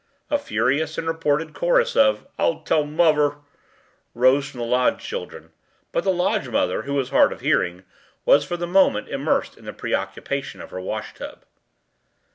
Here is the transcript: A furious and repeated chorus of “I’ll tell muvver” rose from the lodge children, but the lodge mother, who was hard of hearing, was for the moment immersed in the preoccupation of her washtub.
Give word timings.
A 0.31 0.39
furious 0.39 0.97
and 0.97 1.07
repeated 1.07 1.53
chorus 1.53 1.95
of 1.95 2.25
“I’ll 2.39 2.61
tell 2.63 2.83
muvver” 2.83 3.35
rose 4.15 4.49
from 4.49 4.61
the 4.61 4.65
lodge 4.65 4.99
children, 5.05 5.51
but 5.91 6.03
the 6.03 6.09
lodge 6.11 6.49
mother, 6.49 6.81
who 6.81 6.95
was 6.95 7.11
hard 7.11 7.31
of 7.31 7.41
hearing, 7.41 7.83
was 8.25 8.43
for 8.43 8.57
the 8.57 8.65
moment 8.65 9.09
immersed 9.09 9.59
in 9.59 9.65
the 9.65 9.73
preoccupation 9.73 10.59
of 10.59 10.71
her 10.71 10.81
washtub. 10.81 11.45